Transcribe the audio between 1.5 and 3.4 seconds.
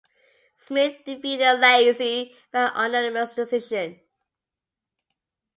Lacy by a unanimous